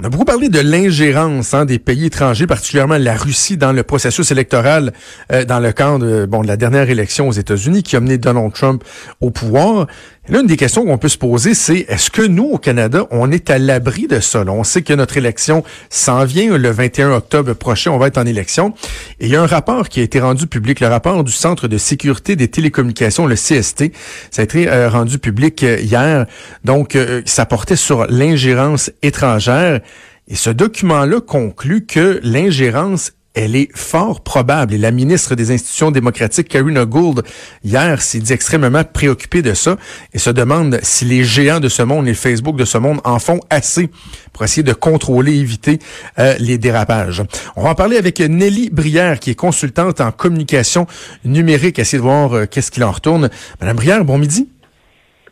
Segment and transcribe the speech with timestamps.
[0.00, 3.82] On a beaucoup parlé de l'ingérence hein, des pays étrangers, particulièrement la Russie, dans le
[3.82, 4.92] processus électoral
[5.32, 8.18] euh, dans le cadre de, bon, de la dernière élection aux États-Unis qui a mené
[8.18, 8.84] Donald Trump
[9.20, 9.86] au pouvoir.
[10.26, 13.50] L'une des questions qu'on peut se poser, c'est est-ce que nous, au Canada, on est
[13.50, 14.42] à l'abri de ça?
[14.48, 18.24] on sait que notre élection s'en vient le 21 octobre prochain, on va être en
[18.24, 18.72] élection.
[19.20, 21.68] Et il y a un rapport qui a été rendu public, le rapport du Centre
[21.68, 23.92] de sécurité des télécommunications, le CST.
[24.30, 26.24] Ça a été euh, rendu public euh, hier.
[26.64, 29.80] Donc, ça portait sur l'ingérence étrangère.
[30.28, 34.74] Et ce document-là conclut que l'ingérence elle est fort probable.
[34.74, 37.22] Et la ministre des Institutions démocratiques, Karina Gould,
[37.64, 39.76] hier, s'est dit extrêmement préoccupée de ça
[40.12, 43.18] et se demande si les géants de ce monde, les Facebook de ce monde, en
[43.18, 43.90] font assez
[44.32, 45.78] pour essayer de contrôler, éviter
[46.18, 47.22] euh, les dérapages.
[47.56, 50.86] On va en parler avec Nelly Brière, qui est consultante en communication
[51.24, 53.30] numérique, essayer de voir euh, qu'est-ce qu'il en retourne.
[53.60, 54.48] Madame Brière, bon midi.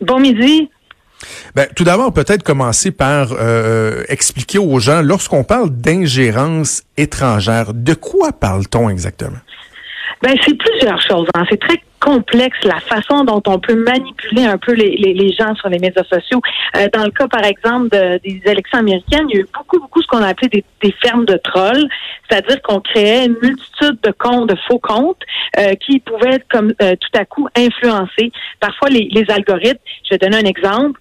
[0.00, 0.68] Bon midi.
[1.54, 7.94] Ben, tout d'abord, peut-être commencer par euh, expliquer aux gens, lorsqu'on parle d'ingérence étrangère, de
[7.94, 9.38] quoi parle-t-on exactement?
[10.22, 11.26] Ben, c'est plusieurs choses.
[11.34, 11.44] Hein.
[11.50, 15.68] C'est très complexe la façon dont on peut manipuler un peu les, les, gens sur
[15.68, 16.40] les médias sociaux.
[16.76, 20.02] Euh, dans le cas, par exemple, des élections américaines, il y a eu beaucoup, beaucoup
[20.02, 21.88] ce qu'on a appelé des, des fermes de trolls,
[22.28, 25.22] c'est-à-dire qu'on créait une multitude de comptes, de faux comptes,
[25.58, 29.78] euh, qui pouvaient être comme euh, tout à coup influencer parfois les, les algorithmes.
[30.04, 31.00] Je vais donner un exemple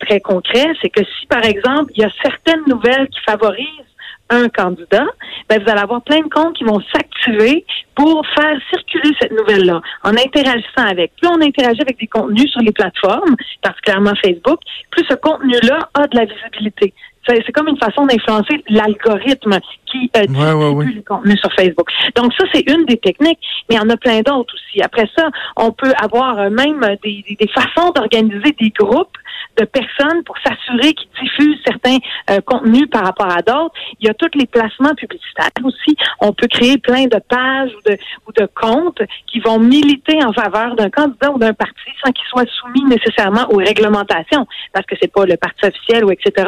[0.00, 3.86] très concret, c'est que si, par exemple, il y a certaines nouvelles qui favorisent
[4.30, 5.06] un candidat,
[5.48, 9.80] ben vous allez avoir plein de comptes qui vont s'activer pour faire circuler cette nouvelle-là
[10.02, 11.12] en interagissant avec.
[11.16, 14.60] Plus on interagit avec des contenus sur les plateformes, particulièrement Facebook,
[14.90, 16.92] plus ce contenu-là a de la visibilité.
[17.26, 21.88] C'est comme une façon d'influencer l'algorithme qui euh, distribue les contenus sur Facebook.
[22.14, 23.38] Donc ça, c'est une des techniques,
[23.68, 24.82] mais il y en a plein d'autres aussi.
[24.82, 29.16] Après ça, on peut avoir euh, même des, des façons d'organiser des groupes
[29.56, 31.98] de personnes pour s'assurer qu'ils diffusent certains
[32.30, 33.74] euh, contenus par rapport à d'autres.
[34.00, 35.96] Il y a tous les placements publicitaires aussi.
[36.20, 40.32] On peut créer plein de pages ou de, ou de comptes qui vont militer en
[40.32, 44.94] faveur d'un candidat ou d'un parti sans qu'ils soient soumis nécessairement aux réglementations, parce que
[45.00, 46.46] c'est pas le parti officiel ou etc.,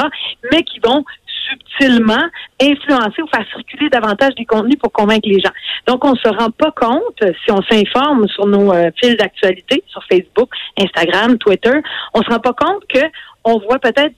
[0.52, 1.04] mais qui vont
[1.48, 2.26] subtilement
[2.60, 5.52] influencer ou faire circuler davantage du contenu pour convaincre les gens.
[5.86, 10.02] Donc, on se rend pas compte, si on s'informe sur nos euh, fils d'actualité, sur
[10.10, 11.80] Facebook, Instagram, Twitter,
[12.14, 13.00] on se rend pas compte que
[13.44, 14.14] on voit peut-être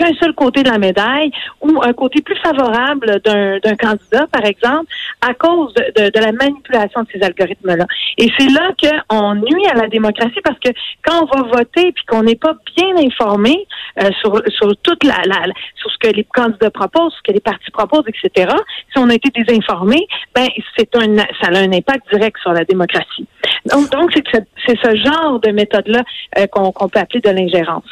[0.00, 1.30] qu'un seul côté de la médaille
[1.60, 4.86] ou un côté plus favorable d'un candidat, par exemple,
[5.20, 7.86] à cause de, de, la manipulation de ces algorithmes-là.
[8.16, 10.70] Et c'est là qu'on nuit à la démocratie parce que
[11.04, 13.66] quand on va voter puis qu'on n'est pas bien informé
[14.00, 15.42] euh, sur, sur toute la, la,
[15.76, 18.52] sur ce que les candidats proposent, ce que les partis proposent, etc.
[18.92, 22.64] Si on a été désinformé, ben c'est un ça a un impact direct sur la
[22.64, 23.26] démocratie.
[23.66, 26.02] Donc donc c'est ce genre de méthode là
[26.38, 27.84] euh, qu'on peut appeler de l'ingérence.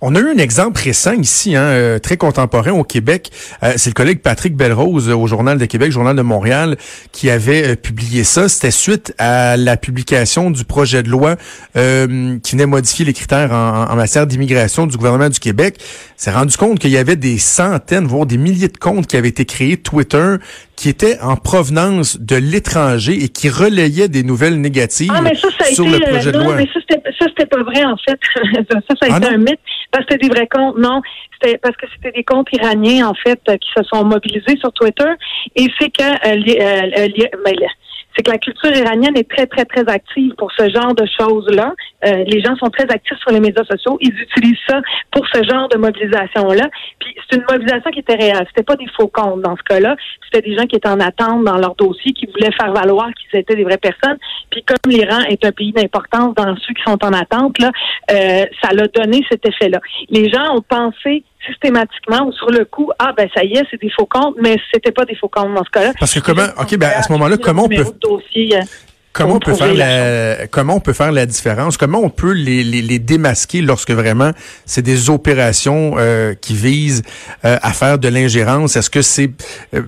[0.00, 3.30] On a eu un exemple récent ici, hein, euh, très contemporain au Québec.
[3.62, 6.76] c'est le collègue Patrick Belrose au Journal de Québec, Journal de Montréal,
[7.12, 8.48] qui avait publié ça.
[8.48, 11.36] C'était suite à la publication du projet de loi
[11.74, 15.78] qui venait modifier les critères en, en matière d'immigration du gouvernement du Québec
[16.16, 19.28] s'est rendu compte qu'il y avait des centaines, voire des milliers de comptes qui avaient
[19.28, 20.36] été créés Twitter
[20.76, 25.34] qui étaient en provenance de l'étranger et qui relayaient des nouvelles négatives ah,
[25.72, 26.56] sur le projet de loi.
[26.56, 28.18] Mais ça, c'était pas vrai, en fait.
[28.70, 29.58] ça, ça a ah été un mythe
[29.90, 30.76] parce que c'était des vrais comptes.
[30.78, 31.00] Non,
[31.32, 35.10] c'était parce que c'était des comptes iraniens, en fait, qui se sont mobilisés sur Twitter.
[35.54, 37.54] Et c'est que euh, euh, euh, ben,
[38.16, 41.74] c'est que la culture iranienne est très, très, très active pour ce genre de choses-là.
[42.04, 43.98] Euh, les gens sont très actifs sur les médias sociaux.
[44.00, 46.68] Ils utilisent ça pour ce genre de mobilisation-là.
[46.98, 48.46] Puis c'est une mobilisation qui était réelle.
[48.48, 49.96] C'était pas des faux comptes dans ce cas-là.
[50.24, 53.40] C'était des gens qui étaient en attente dans leur dossier, qui voulaient faire valoir qu'ils
[53.40, 54.16] étaient des vraies personnes.
[54.50, 57.70] Puis comme l'Iran est un pays d'importance dans ceux qui sont en attente, là,
[58.10, 59.80] euh, ça l'a donné cet effet-là.
[60.08, 63.80] Les gens ont pensé systématiquement ou sur le coup, ah ben ça y est, c'est
[63.80, 65.92] des faux comptes, mais c'était pas des faux comptes dans ce cas-là.
[65.98, 68.60] Parce que comment, ok, ben à ce moment-là, comment on peut euh,
[69.12, 71.78] Comment on peut faire la, comment on peut faire la différence?
[71.78, 74.32] Comment on peut les, les, les démasquer lorsque vraiment
[74.66, 77.02] c'est des opérations euh, qui visent
[77.44, 78.76] euh, à faire de l'ingérence?
[78.76, 79.30] Est-ce que c'est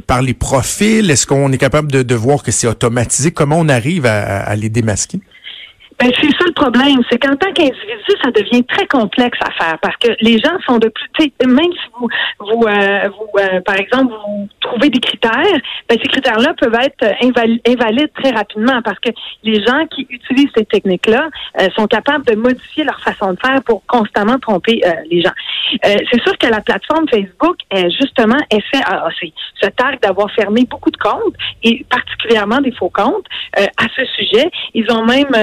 [0.07, 1.11] par les profils?
[1.11, 3.31] Est-ce qu'on est capable de, de voir que c'est automatisé?
[3.31, 5.21] Comment on arrive à, à les démasquer?
[6.01, 9.79] Ben, c'est ça le problème, c'est qu'en tant qu'individu, ça devient très complexe à faire
[9.83, 12.09] parce que les gens sont de plus, même si vous,
[12.39, 15.59] vous, euh, vous euh, par exemple, vous trouvez des critères,
[15.89, 17.17] ben, ces critères-là peuvent être
[17.67, 19.11] invalides très rapidement parce que
[19.43, 21.31] les gens qui utilisent ces techniques-là
[21.61, 24.81] euh, sont capables de modifier leur façon de faire pour constamment tromper
[25.11, 25.33] les gens.
[25.83, 27.57] c'est sûr que la plateforme Facebook,
[27.99, 29.09] justement, essaie, ah,
[29.61, 31.35] se targue d'avoir fermé beaucoup de comptes
[31.65, 34.51] et particulièrement des faux comptes à ce sujet.
[34.75, 35.35] Ils ont même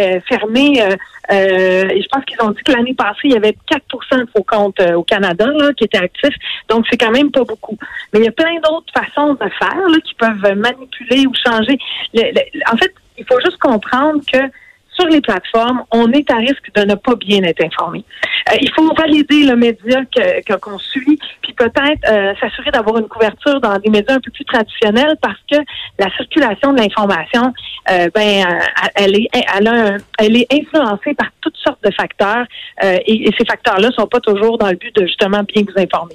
[0.00, 0.82] euh, fermé.
[0.82, 0.96] Euh,
[1.30, 4.44] euh, je pense qu'ils ont dit que l'année passée, il y avait 4% de faux
[4.44, 5.46] comptes au Canada
[5.76, 6.34] qui étaient actifs.
[6.68, 7.76] Donc, c'est quand même pas beaucoup.
[8.12, 11.78] Mais il y a plein d'autres façons de faire qui peuvent manipuler ou changer.
[12.72, 14.38] en fait, il faut juste comprendre que
[14.98, 18.04] sur les plateformes, on est à risque de ne pas bien être informé.
[18.50, 20.00] Euh, il faut valider le média
[20.60, 24.44] qu'on suit, puis peut-être euh, s'assurer d'avoir une couverture dans des médias un peu plus
[24.44, 25.56] traditionnels parce que
[25.98, 27.52] la circulation de l'information,
[27.90, 28.46] euh, ben,
[28.94, 32.46] elle est, elle, est influencée par toutes sortes de facteurs
[32.82, 36.14] et, ces facteurs-là sont pas toujours dans le but de justement bien vous informer.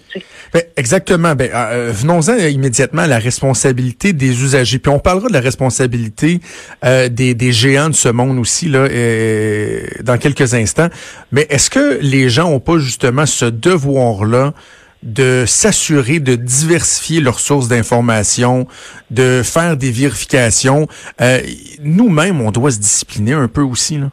[0.54, 1.36] Ben, exactement.
[1.36, 1.50] Ben,
[1.92, 4.80] venons-en immédiatement à la responsabilité des usagers.
[4.80, 6.40] Puis on parlera de la responsabilité
[6.84, 10.90] des, des géants de ce monde aussi dans quelques instants.
[11.32, 14.54] Mais est-ce que les gens ont pas justement ce devoir-là
[15.04, 18.68] de s'assurer de diversifier leurs sources d'information,
[19.12, 20.88] de faire des vérifications?
[21.22, 21.42] Euh,
[21.82, 23.98] Nous-mêmes, on doit se discipliner un peu aussi.
[23.98, 24.10] Là.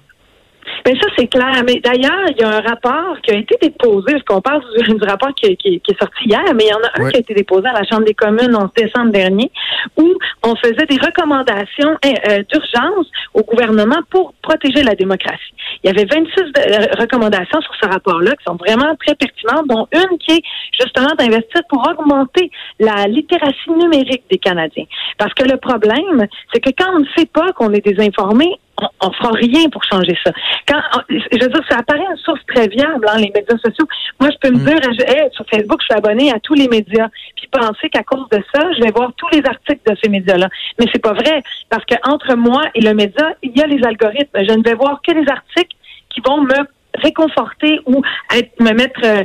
[0.84, 1.62] Bien, ça, c'est clair.
[1.66, 5.04] Mais d'ailleurs, il y a un rapport qui a été déposé, parce qu'on parle du,
[5.04, 7.68] rapport qui, est sorti hier, mais il y en a un qui a été déposé
[7.68, 9.50] à la Chambre des communes en décembre dernier,
[9.96, 15.54] où on faisait des recommandations hein, euh, d'urgence au gouvernement pour protéger la démocratie.
[15.82, 19.86] Il y avait 26 euh, recommandations sur ce rapport-là qui sont vraiment très pertinentes, dont
[19.92, 20.42] une qui est
[20.80, 24.84] justement d'investir pour augmenter la littératie numérique des Canadiens.
[25.18, 28.58] Parce que le problème, c'est que quand on ne sait pas qu'on est désinformé,
[29.00, 30.32] on, ne fera rien pour changer ça.
[30.66, 33.86] Quand, je veux dire, ça apparaît une source très viable, hein, les médias sociaux.
[34.18, 34.66] Moi, je peux me mm.
[34.66, 38.42] dire, sur Facebook, je suis abonné à tous les médias, puis penser qu'à cause de
[38.54, 40.48] ça, je vais voir tous les articles de ces médias-là.
[40.78, 43.82] Mais c'est pas vrai, parce que entre moi et le média, il y a les
[43.84, 44.38] algorithmes.
[44.48, 45.76] Je ne vais voir que les articles
[46.10, 46.66] qui vont me
[46.98, 48.02] réconforter ou
[48.34, 49.22] être, me mettre euh,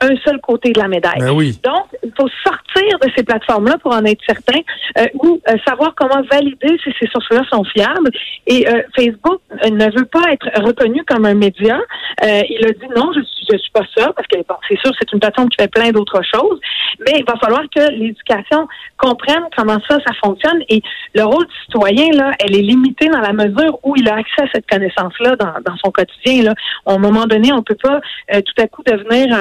[0.00, 1.20] un seul côté de la médaille.
[1.20, 1.58] Ben oui.
[1.62, 4.60] Donc, il faut sortir de ces plateformes-là pour en être certain
[4.98, 8.10] euh, ou euh, savoir comment valider si ces sources-là sont fiables.
[8.46, 8.66] Et
[8.96, 11.78] Facebook ne veut pas être reconnu comme un média.
[12.22, 14.90] il a dit non, je suis, je suis pas ça parce que bon, c'est sûr,
[14.98, 16.58] c'est une plateforme qui fait plein d'autres choses.
[17.00, 18.66] Mais il va falloir que l'éducation
[18.96, 20.62] comprenne comment ça, ça fonctionne.
[20.68, 20.82] Et
[21.14, 24.42] le rôle du citoyen là, elle est limitée dans la mesure où il a accès
[24.42, 26.44] à cette connaissance-là dans, dans son quotidien.
[26.44, 26.54] Là,
[26.86, 28.00] on moment donné, on peut pas
[28.34, 29.34] euh, tout à coup devenir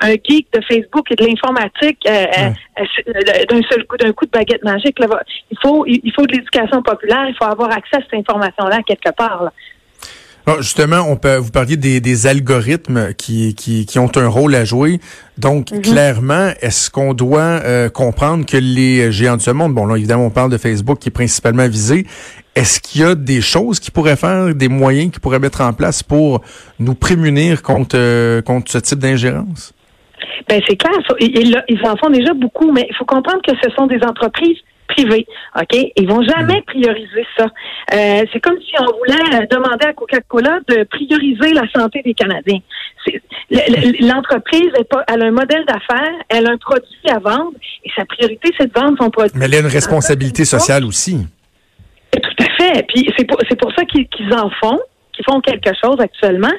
[0.00, 2.24] un, geek de Facebook et de l'informatique euh,
[2.78, 4.96] euh, d'un seul coup, d'un coup de baguette magique.
[5.50, 7.26] Il faut, il faut de l'éducation populaire.
[7.28, 9.50] Il faut avoir accès à cette information-là quelque part.
[10.58, 15.00] justement, on peut vous parliez des, algorithmes qui, qui, ont un rôle à jouer.
[15.38, 15.80] Donc, mm-hmm.
[15.82, 17.60] clairement, est-ce qu'on doit
[17.90, 21.08] comprendre que les géants de ce monde, bon là, évidemment, on parle de Facebook qui
[21.08, 22.06] est principalement visé,
[22.54, 25.72] est-ce qu'il y a des choses qui pourraient faire, des moyens qui pourraient mettre en
[25.72, 26.40] place pour
[26.78, 29.72] nous prémunir contre, euh, contre ce type d'ingérence?
[30.48, 33.70] Ben c'est clair, ils, ils en font déjà beaucoup, mais il faut comprendre que ce
[33.74, 34.58] sont des entreprises
[34.88, 35.92] privées, OK?
[35.96, 36.64] Ils vont jamais mm.
[36.64, 37.46] prioriser ça.
[37.94, 42.14] Euh, c'est comme si on voulait euh, demander à Coca-Cola de prioriser la santé des
[42.14, 42.60] Canadiens.
[44.00, 44.70] L'entreprise
[45.08, 47.52] elle a un modèle d'affaires, elle a un produit à vendre,
[47.84, 49.32] et sa priorité, c'est de vendre son produit.
[49.36, 51.26] Mais elle a une responsabilité sociale aussi.
[52.20, 52.86] Tout à fait.
[52.88, 54.78] Puis c'est pour, c'est pour ça qu'ils en font,
[55.12, 56.52] qu'ils font quelque chose actuellement,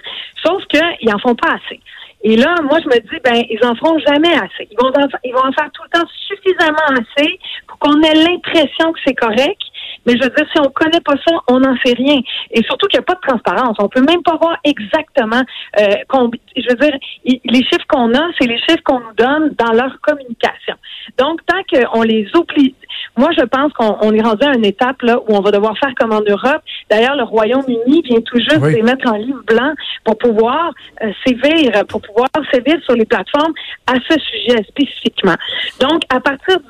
[0.44, 1.80] sauf qu'ils en font pas assez.
[2.24, 4.68] Et là, moi, je me dis, ben, ils en feront jamais assez.
[4.72, 4.92] Ils vont
[5.24, 9.14] ils vont en faire tout le temps suffisamment assez pour qu'on ait l'impression que c'est
[9.14, 9.62] correct,
[10.06, 12.20] mais je veux dire, si on connaît pas ça, on n'en sait rien.
[12.52, 13.76] Et surtout qu'il n'y a pas de transparence.
[13.80, 15.42] On peut même pas voir exactement.
[15.80, 19.74] Euh, je veux dire, les chiffres qu'on a, c'est les chiffres qu'on nous donne dans
[19.74, 20.76] leur communication.
[21.18, 22.76] Donc, tant qu'on les oublie,
[23.18, 25.94] moi, je pense qu'on est rendu à une étape là où on va devoir faire
[25.98, 26.62] comme en Europe.
[26.90, 30.72] D'ailleurs, le Royaume-Uni vient tout juste de les mettre en livre blanc pour pouvoir
[31.02, 33.54] euh, sévir, pour pouvoir sévir sur les plateformes
[33.88, 35.36] à ce sujet spécifiquement.
[35.80, 36.66] Donc, à partir du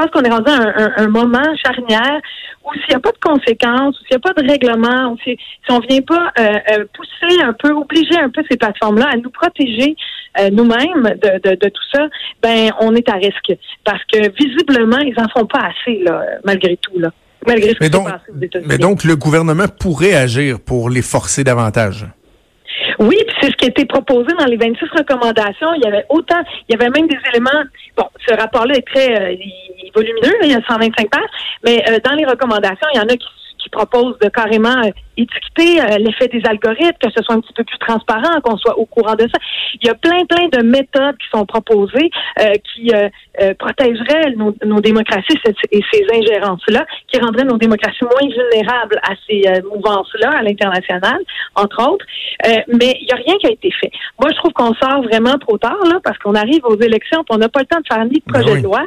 [0.00, 2.20] pense qu'on est rendu à un, moment charnière
[2.64, 5.36] où s'il n'y a pas de conséquences, s'il n'y a pas de règlement, si,
[5.68, 9.16] on ne vient pas euh, euh, pousser un peu, obliger un peu ces plateformes-là à
[9.16, 9.96] nous protéger
[10.38, 12.06] euh, nous-mêmes de, tout ça,
[12.42, 13.52] ben on est à risque.
[13.84, 16.98] Parce que visiblement, ils n'en font pas assez, là, malgré tout.
[16.98, 17.10] Là.
[17.46, 18.08] Malgré ce mais, donc,
[18.66, 22.06] mais donc, le gouvernement pourrait agir pour les forcer davantage?
[22.98, 25.72] Oui, puis c'est ce qui a été proposé dans les 26 recommandations.
[25.74, 27.64] Il y avait autant, il y avait même des éléments.
[27.96, 29.38] Bon, ce rapport-là est très
[29.94, 31.22] volumineux, il y a 125 pages,
[31.64, 33.26] mais euh, dans les recommandations, il y en a qui
[33.62, 37.52] qui propose de carrément euh, étiqueter euh, l'effet des algorithmes, que ce soit un petit
[37.52, 39.38] peu plus transparent, qu'on soit au courant de ça.
[39.80, 42.90] Il y a plein, plein de méthodes qui sont proposées euh, qui
[43.58, 45.38] protégeraient nos, nos démocraties
[45.70, 51.18] et ces ingérences-là, qui rendraient nos démocraties moins vulnérables à ces mouvances-là à l'international,
[51.54, 52.04] entre autres.
[52.44, 53.90] mais il n'y a rien qui a été fait.
[54.20, 57.38] Moi, je trouve qu'on sort vraiment trop tard, là, parce qu'on arrive aux élections, on
[57.38, 58.84] n'a pas le temps de faire ni de ben projet de loi.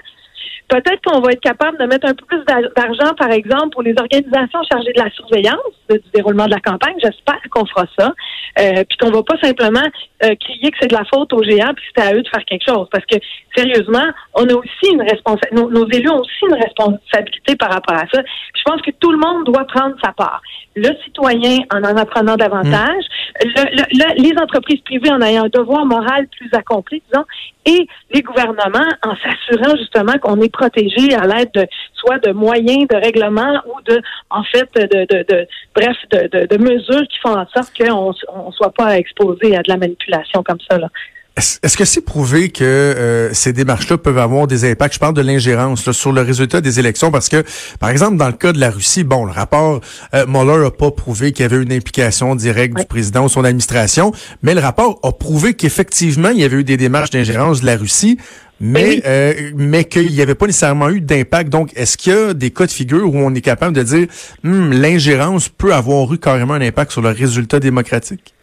[0.73, 3.93] Peut-être qu'on va être capable de mettre un peu plus d'argent, par exemple, pour les
[3.95, 6.95] organisations chargées de la surveillance du déroulement de la campagne.
[6.97, 8.11] J'espère qu'on fera ça.
[8.59, 9.85] Euh, puis qu'on va pas simplement
[10.23, 12.43] euh, crier que c'est de la faute aux géants puis c'est à eux de faire
[12.45, 12.87] quelque chose.
[12.91, 13.17] Parce que,
[13.55, 18.05] sérieusement, on a aussi une responsabilité, nos, élus ont aussi une responsabilité par rapport à
[18.11, 18.21] ça.
[18.55, 20.41] je pense que tout le monde doit prendre sa part.
[20.75, 23.03] Le citoyen en en apprenant davantage,
[23.43, 27.25] le, les entreprises privées en ayant un devoir moral plus accompli, disons,
[27.65, 32.95] et les gouvernements en s'assurant justement qu'on est à l'aide de soit de moyens de
[32.95, 37.47] règlement ou de en fait de, de, de bref de, de, mesures qui font en
[37.47, 40.89] sorte qu'on on soit pas exposé à de la manipulation comme ça là.
[41.35, 44.93] Est-ce que c'est prouvé que euh, ces démarches-là peuvent avoir des impacts?
[44.93, 47.43] Je parle de l'ingérence sur le résultat des élections parce que,
[47.79, 49.81] par exemple, dans le cas de la Russie, bon, le rapport
[50.13, 53.45] euh, Mueller n'a pas prouvé qu'il y avait une implication directe du président ou son
[53.45, 54.11] administration,
[54.43, 57.77] mais le rapport a prouvé qu'effectivement, il y avait eu des démarches d'ingérence de la
[57.77, 58.19] Russie,
[58.59, 61.49] mais euh, mais qu'il n'y avait pas nécessairement eu d'impact.
[61.49, 64.07] Donc, est-ce qu'il y a des cas de figure où on est capable de dire
[64.43, 68.35] hmm, l'ingérence peut avoir eu carrément un impact sur le résultat démocratique?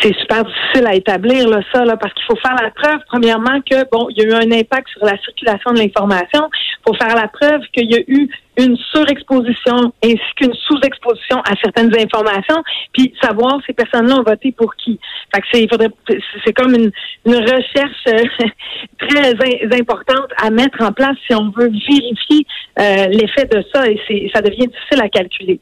[0.00, 3.60] C'est super difficile à établir là, ça, là, parce qu'il faut faire la preuve, premièrement,
[3.68, 6.48] que bon, il y a eu un impact sur la circulation de l'information.
[6.52, 8.28] Il faut faire la preuve qu'il y a eu
[8.60, 12.62] une surexposition ainsi qu'une sous-exposition à certaines informations,
[12.92, 14.98] puis savoir ces personnes-là ont voté pour qui.
[15.34, 15.68] Fait que c'est,
[16.44, 16.90] c'est comme une,
[17.26, 18.46] une recherche euh,
[19.08, 22.46] très importante à mettre en place si on veut vérifier
[22.78, 25.60] euh, l'effet de ça et c'est, ça devient difficile à calculer.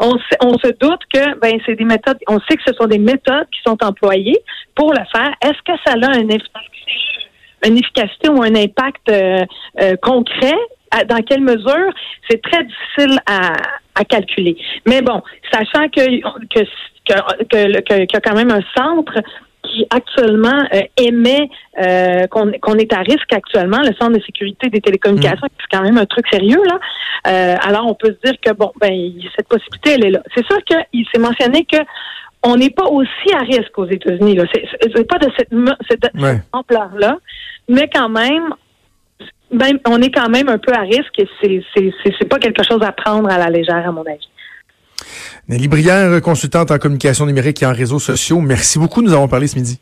[0.00, 2.98] On, on se doute que ben c'est des méthodes, on sait que ce sont des
[2.98, 4.38] méthodes qui sont employées
[4.74, 5.34] pour le faire.
[5.42, 6.44] Est-ce que ça a un effet
[7.66, 9.44] une efficacité ou un impact euh,
[10.02, 10.54] concret
[11.08, 11.92] dans quelle mesure,
[12.28, 13.52] c'est très difficile à,
[13.94, 14.56] à, calculer.
[14.86, 15.22] Mais bon,
[15.52, 16.64] sachant que que
[17.08, 19.20] que, qu'il y a quand même un centre
[19.64, 21.48] qui actuellement euh, émet
[21.80, 25.56] euh, qu'on est à risque actuellement, le Centre de sécurité des télécommunications, mm.
[25.60, 26.78] c'est quand même un truc sérieux là.
[27.26, 28.92] Euh, alors on peut se dire que bon, ben
[29.36, 30.22] cette possibilité elle est là.
[30.34, 31.78] C'est sûr qu'il s'est mentionné que
[32.46, 34.34] on n'est pas aussi à risque aux États-Unis.
[34.34, 35.48] Là, c'est pas de cette,
[35.88, 36.12] cette
[36.52, 37.16] ampleur là,
[37.68, 38.54] mais quand même
[39.86, 43.30] on est quand même un peu à risque et c'est, pas quelque chose à prendre
[43.30, 44.28] à la légère, à mon avis.
[45.48, 49.02] Nelly Brière, consultante en communication numérique et en réseaux sociaux, merci beaucoup.
[49.02, 49.78] Nous avons parlé ce midi.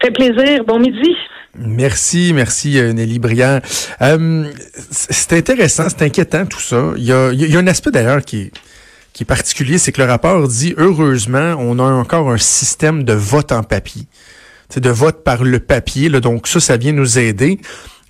[0.00, 0.64] Ça fait plaisir.
[0.64, 1.16] Bon midi.
[1.56, 3.60] Merci, merci euh, Nelly Brière.
[4.02, 4.44] Euh,
[4.90, 6.92] c'est intéressant, c'est inquiétant tout ça.
[6.96, 8.52] Il y a, il y a un aspect d'ailleurs qui est,
[9.12, 13.12] qui est particulier, c'est que le rapport dit heureusement, on a encore un système de
[13.12, 14.02] vote en papier.
[14.68, 16.08] C'est de vote par le papier.
[16.08, 17.58] Là, donc ça, ça vient nous aider.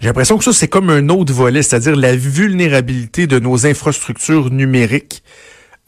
[0.01, 4.51] J'ai l'impression que ça, c'est comme un autre volet, c'est-à-dire la vulnérabilité de nos infrastructures
[4.51, 5.23] numériques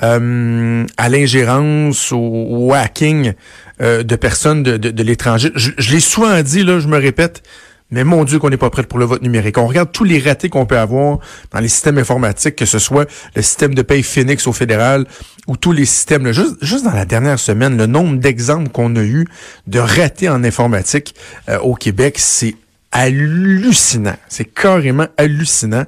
[0.03, 3.33] euh, à l'ingérence, au, hacking
[3.81, 5.51] euh, de personnes de, de, l'étranger.
[5.55, 7.43] Je, l'ai souvent dit, là, je me répète,
[7.91, 9.57] mais mon Dieu qu'on n'est pas prêt pour le vote numérique.
[9.57, 11.19] On regarde tous les ratés qu'on peut avoir
[11.51, 15.07] dans les systèmes informatiques, que ce soit le système de paye Phoenix au fédéral
[15.47, 16.33] ou tous les systèmes.
[16.33, 19.27] juste, juste dans la dernière semaine, le nombre d'exemples qu'on a eu
[19.69, 21.15] de ratés en informatique
[21.49, 22.57] euh, au Québec, c'est
[22.93, 24.17] hallucinant.
[24.29, 25.85] C'est carrément hallucinant.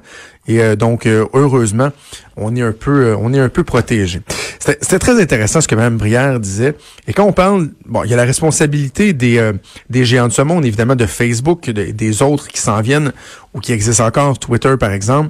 [0.47, 1.91] Et euh, donc, euh, heureusement,
[2.35, 4.21] on est un peu, euh, on est un peu protégé.
[4.59, 6.75] C'était très intéressant ce que Mme Brière disait.
[7.07, 9.51] Et quand on parle, bon, il y a la responsabilité des,
[9.91, 13.13] des géants de ce monde, évidemment, de Facebook, des autres qui s'en viennent
[13.53, 15.29] ou qui existent encore, Twitter par exemple.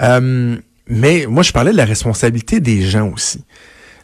[0.00, 3.44] mais moi, je parlais de la responsabilité des gens aussi.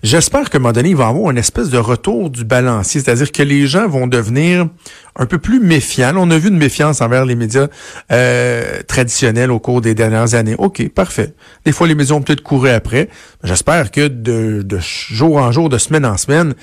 [0.02, 3.30] J'espère qu'à un moment donné, il va avoir une espèce de retour du balancier, c'est-à-dire
[3.30, 4.66] que les gens vont devenir
[5.14, 6.14] un peu plus méfiants.
[6.16, 7.68] On a vu une méfiance envers les médias
[8.10, 10.54] euh, traditionnels au cours des dernières années.
[10.56, 11.34] OK, parfait.
[11.66, 13.10] Des fois, les médias ont peut-être couru après.
[13.44, 16.54] J'espère que de, de jour en jour, de semaine en semaine,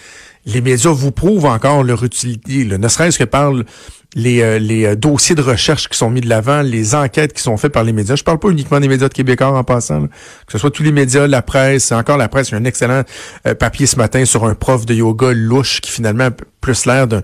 [0.47, 3.51] les médias vous prouvent encore leur utilité, ne serait-ce que par
[4.15, 7.41] les, euh, les euh, dossiers de recherche qui sont mis de l'avant, les enquêtes qui
[7.41, 8.15] sont faites par les médias.
[8.15, 10.91] Je parle pas uniquement des médias de québécois en passant, que ce soit tous les
[10.91, 12.49] médias, la presse, encore la presse.
[12.49, 13.03] Il y a un excellent
[13.45, 17.07] euh, papier ce matin sur un prof de yoga louche qui finalement a plus l'air
[17.07, 17.21] d'un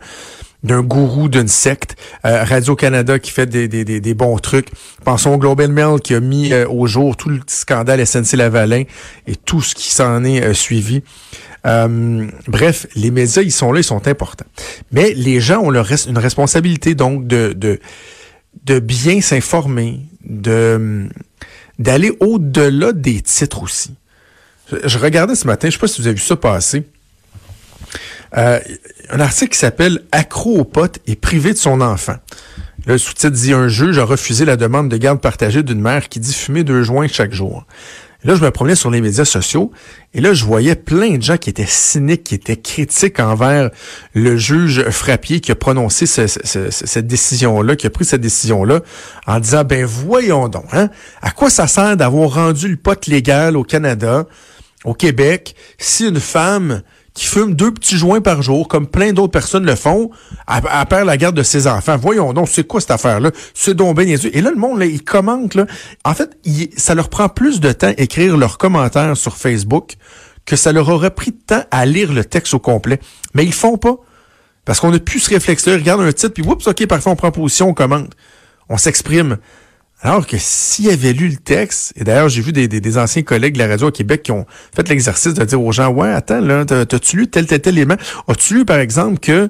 [0.64, 1.98] d'un gourou d'une secte.
[2.24, 4.70] Radio-Canada qui fait des, des, des, bons trucs.
[5.04, 8.86] Pensons au Global Mail qui a mis au jour tout le scandale SNC-Lavalin
[9.28, 11.04] et tout ce qui s'en est suivi.
[11.66, 14.46] Euh, bref, les médias, ils sont là, ils sont importants.
[14.92, 17.80] Mais les gens ont leur une responsabilité donc de, de,
[18.66, 21.08] de bien s'informer, de
[21.80, 23.96] d'aller au-delà des titres aussi.
[24.84, 26.84] Je regardais ce matin, je sais pas si vous avez vu ça passer.
[28.38, 28.60] Euh,
[29.10, 32.16] un article qui s'appelle Accro au pote et privé de son enfant.
[32.86, 36.20] Le sous-titre dit un juge a refusé la demande de garde partagée d'une mère qui
[36.20, 37.66] dit fumer deux joints chaque jour.
[38.24, 39.72] Là, je me promenais sur les médias sociaux
[40.14, 43.70] et là, je voyais plein de gens qui étaient cyniques, qui étaient critiques envers
[44.14, 48.82] le juge Frappier qui a prononcé cette décision-là, qui a pris cette décision-là,
[49.28, 50.90] en disant, ben voyons donc, hein,
[51.22, 54.26] à quoi ça sert d'avoir rendu le pote légal au Canada,
[54.86, 56.82] au Québec, si une femme
[57.14, 60.10] qui fume deux petits joints par jour, comme plein d'autres personnes le font,
[60.48, 61.96] à, perdre la garde de ses enfants.
[61.98, 63.32] Voyons donc, c'est quoi cette affaire-là?
[63.54, 65.54] C'est donc bien Et là, le monde, là, il commente.
[65.56, 65.66] Là.
[66.06, 66.32] En fait,
[66.76, 69.96] ça leur prend plus de temps écrire leurs commentaires sur Facebook
[70.46, 73.00] que ça leur aurait pris de temps à lire le texte au complet.
[73.34, 73.96] Mais ils font pas.
[74.66, 75.74] Parce qu'on a plus ce réflexe-là.
[75.74, 78.12] Ils regardent un titre, puis oups, OK, parfois on prend position, on commente.
[78.70, 79.38] On s'exprime.
[80.04, 83.60] Alors que s'il avait lu le texte, et d'ailleurs, j'ai vu des, anciens collègues de
[83.60, 84.46] la radio au Québec qui ont
[84.76, 87.96] fait l'exercice de dire aux gens, ouais, attends, là, t'as-tu lu tel, tel, tel élément?
[88.28, 89.50] As-tu lu, par exemple, que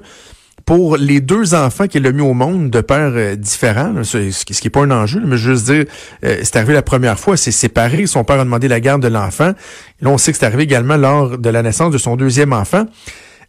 [0.64, 4.44] pour les deux enfants qu'il a mis au monde de pères euh, différents, ce, ce
[4.44, 5.84] qui n'est pas un enjeu, mais juste dire,
[6.24, 9.08] euh, c'est arrivé la première fois, c'est séparé, son père a demandé la garde de
[9.08, 9.52] l'enfant.
[10.00, 12.86] Là, on sait que c'est arrivé également lors de la naissance de son deuxième enfant.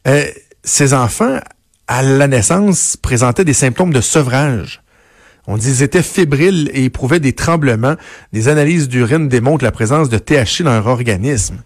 [0.07, 0.25] Euh,
[0.63, 1.39] ces enfants,
[1.87, 4.81] à la naissance, présentaient des symptômes de sevrage.
[5.47, 7.95] On dit qu'ils étaient fébriles et éprouvaient des tremblements.
[8.33, 11.61] Des analyses d'urine démontrent la présence de THC dans leur organisme.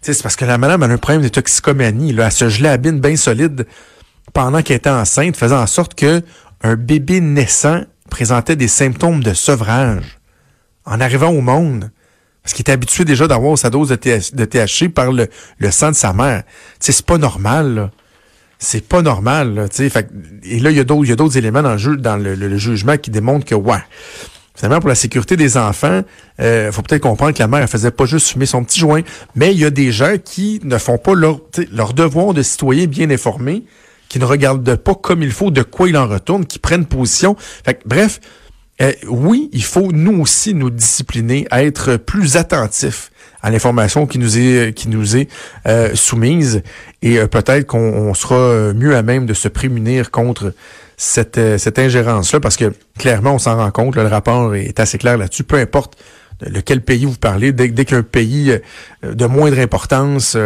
[0.00, 2.14] C'est parce que la madame a un problème de toxicomanie.
[2.18, 3.66] Elle se gelait à bine bien solide
[4.32, 6.22] pendant qu'elle était enceinte, faisant en sorte que
[6.62, 10.18] un bébé naissant présentait des symptômes de sevrage
[10.84, 11.90] en arrivant au monde.
[12.42, 13.94] Parce qu'il était habitué déjà d'avoir sa dose de,
[14.44, 16.42] THC par le, le sang de sa mère.
[16.80, 17.92] C'est pas normal.
[18.62, 19.54] C'est pas normal.
[19.54, 20.08] Là, fait,
[20.44, 22.16] et là, il y a d'autres, il y a d'autres éléments dans le jeu, dans
[22.16, 23.82] le, jugement qui démontrent que ouais.
[24.54, 26.02] Finalement, pour la sécurité des enfants,
[26.40, 29.00] euh, faut peut-être comprendre que la mère elle faisait pas juste fumer son petit joint,
[29.34, 31.40] mais il y a des gens qui ne font pas leur,
[31.72, 33.64] leur devoir de citoyen bien informé,
[34.08, 37.34] qui ne regardent pas comme il faut de quoi il en retourne, qui prennent position.
[37.64, 38.20] Fait bref,
[38.82, 44.18] euh, oui, il faut nous aussi nous discipliner, à être plus attentifs à l'information qui
[44.18, 45.28] nous est qui nous est
[45.66, 46.62] euh, soumise.
[47.02, 50.52] Et euh, peut-être qu'on sera mieux à même de se prémunir contre
[50.96, 55.16] cette, cette ingérence-là parce que clairement on s'en rend compte, le rapport est assez clair
[55.16, 55.96] là-dessus, peu importe
[56.44, 58.58] lequel pays vous parlez, dès, dès qu'un pays
[59.02, 60.36] de moindre importance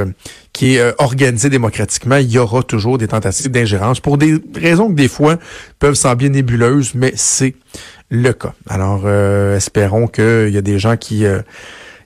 [0.52, 4.94] qui est organisé démocratiquement, il y aura toujours des tentatives d'ingérence pour des raisons que
[4.94, 5.38] des fois
[5.78, 7.54] peuvent sembler nébuleuses, mais c'est
[8.08, 8.54] le cas.
[8.68, 11.42] Alors, euh, espérons qu'il y a des gens qui, euh,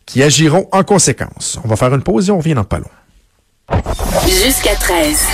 [0.06, 1.58] qui agiront en conséquence.
[1.64, 2.90] On va faire une pause et on revient dans pas long.
[4.26, 5.26] Jusqu'à 13.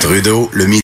[0.00, 0.66] Trudeau, le